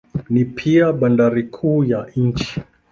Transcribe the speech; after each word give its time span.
Ni 0.29 0.45
pia 0.45 0.93
bandari 0.93 1.43
kuu 1.43 1.83
ya 1.83 2.07
nchi. 2.15 2.61